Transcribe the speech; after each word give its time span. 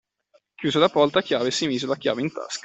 Chiuse 0.55 0.79
la 0.79 0.89
porta 0.89 1.19
a 1.19 1.21
chiave 1.21 1.49
e 1.49 1.51
si 1.51 1.67
mise 1.67 1.85
la 1.85 1.95
chiave 1.95 2.21
in 2.21 2.31
tasca. 2.31 2.59